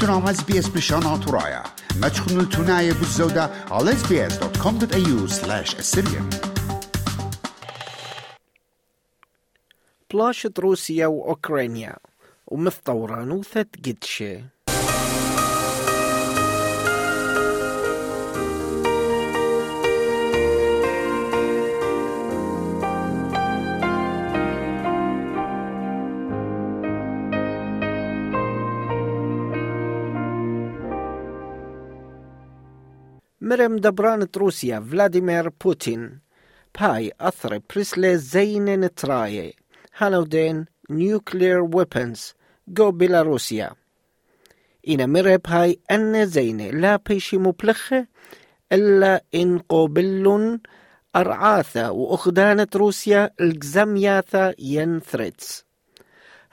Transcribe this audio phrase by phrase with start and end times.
[0.00, 1.62] تنام اس بي اس بشان ترايا
[2.00, 6.36] ما تشخنوا التناية بالزودة على sbs.com.au slash assyrian
[10.14, 11.96] بلاشت روسيا وأوكرانيا
[12.46, 13.40] ومث طوران
[13.86, 14.44] قدشة
[33.46, 36.20] مرم دبرانت روسيا فلاديمير بوتين
[36.80, 39.54] باي أثر بريسلي زين نتراي
[39.98, 42.34] هالودين نيوكلير ويبنز
[42.68, 43.70] جو بيلاروسيا
[44.88, 48.06] إن مرة بهاي أن زين لا بيشي مبلخة
[48.72, 50.60] إلا إن قوبل
[51.16, 55.66] أرعاثة وأخدانة روسيا الجزمياثة ينثرتس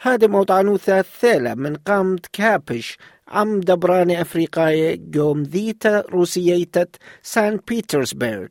[0.05, 6.85] هذا عنوثة ثالة من قامت كابش عم دبران أفريقاية قوم ذيتا روسييتة
[7.21, 8.47] سان بيترسبرغ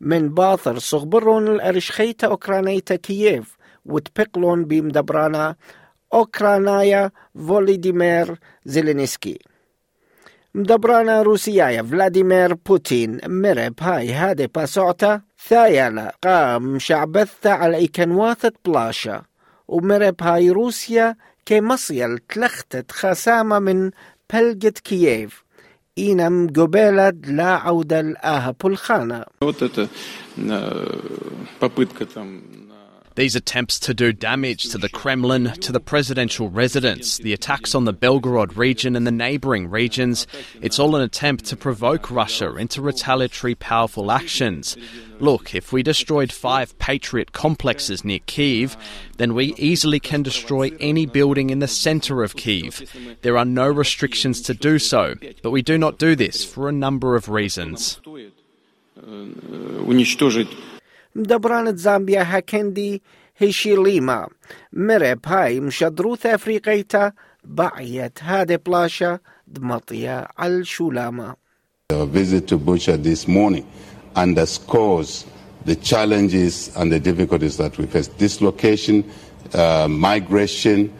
[0.00, 5.56] من باثر صغبرون الأرشخيتا أوكرانيتا كييف وتبقلون بيم دبرانا
[6.14, 7.10] أوكرانايا
[7.48, 9.38] فوليديمير زيلينسكي
[10.54, 19.22] مدبرانا روسيايا فلاديمير بوتين مرب هاي هادي باسوعتا ثايلا قام شعبثة على إيكنواثة بلاشا
[19.68, 23.90] ومرب هاي روسيا كي مصيل تلختت خسامة من
[24.32, 25.44] بلجة كييف
[25.98, 29.24] إينم قبالة لا عودة لآها بلخانة
[33.16, 37.84] These attempts to do damage to the Kremlin, to the presidential residence, the attacks on
[37.84, 40.26] the Belgorod region and the neighbouring regions,
[40.60, 44.76] it's all an attempt to provoke Russia into retaliatory powerful actions.
[45.20, 48.76] Look, if we destroyed five Patriot complexes near Kiev,
[49.18, 52.82] then we easily can destroy any building in the centre of Kiev.
[53.22, 56.72] There are no restrictions to do so, but we do not do this for a
[56.72, 58.00] number of reasons.
[59.00, 60.48] уничтожить
[61.16, 61.38] the
[61.76, 63.02] زامبيا هاكندي
[63.38, 64.26] هيشيليما
[64.72, 67.12] مرب هاي مشدروث أفريقيتا
[67.44, 68.18] بعيت
[68.66, 70.26] بلاشا دمطيا
[72.12, 73.64] visit to Bucha this morning
[74.16, 75.24] underscores
[75.64, 78.08] the challenges and the difficulties that we face.
[78.08, 79.04] Dislocation,
[79.52, 80.92] uh, migration,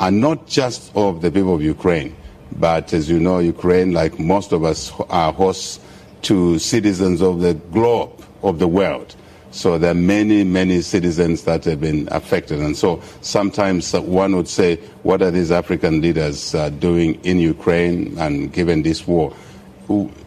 [0.00, 2.14] are not just of the people of Ukraine,
[2.58, 5.80] but as you know, Ukraine, like most of us, are hosts
[6.22, 8.12] to citizens of the globe,
[8.42, 9.16] of the world.
[9.52, 12.60] So there are many, many citizens that have been affected.
[12.60, 18.16] And so sometimes one would say, what are these African leaders uh, doing in Ukraine
[18.18, 19.32] and given this war?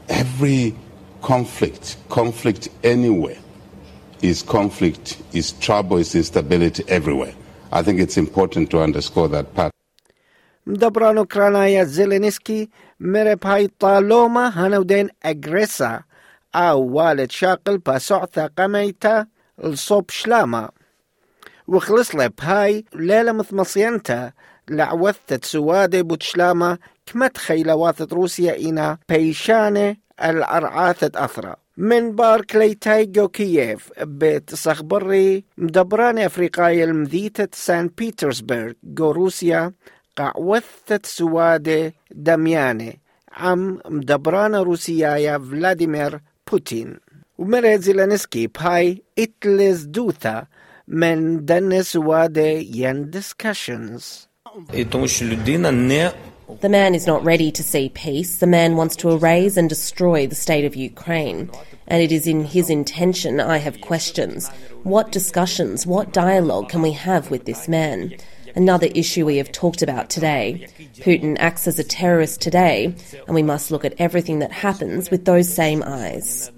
[0.09, 0.75] Every
[1.23, 3.37] conflict, conflict anywhere,
[4.21, 7.33] is conflict, is trouble, is instability everywhere.
[7.71, 9.71] I think it's important to underscore that part.
[10.67, 12.69] Dobrano Kranaya Zelensky
[12.99, 16.03] mere taloma agresa
[16.55, 19.25] أو والد شاقل باسعثة قميتة
[19.63, 20.69] لصوب شلاما
[21.67, 24.31] وخلص لب هاي ليلة مثمصينتا
[24.69, 25.57] لعوثت
[25.95, 32.41] بوت شلاما كما تخيل واثت روسيا إنا بيشانة الأرعاثة أثرى من بار
[32.85, 39.71] جو كييف بيت صخبري مدبران أفريقاي المذيتة سان بيترسبرغ جو روسيا
[40.17, 42.99] قعوثت سوادة دمياني
[43.31, 46.99] عم مدبران روسيايا فلاديمير The
[47.39, 47.65] man
[56.93, 58.37] is not ready to see peace.
[58.37, 61.49] The man wants to erase and destroy the state of Ukraine.
[61.87, 64.47] And it is in his intention I have questions.
[64.83, 68.13] What discussions, what dialogue can we have with this man?
[68.55, 70.67] another issue we have talked about today.
[70.95, 72.95] Putin acts as a terrorist today,
[73.27, 76.51] and we must look at everything that happens with those same eyes.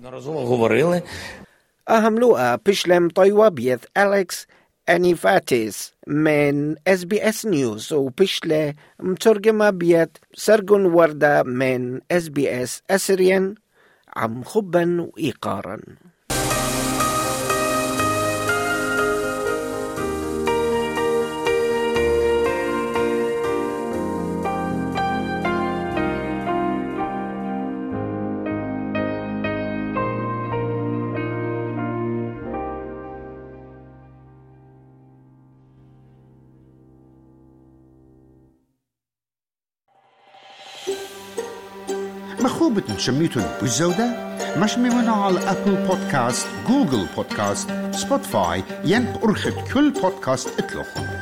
[42.43, 50.59] ما نشميتون بزودة مش ممنوع على أبل بودكاست جوجل بودكاست سبوتفاي ينب أرخد كل بودكاست
[50.59, 51.16] اتلوخن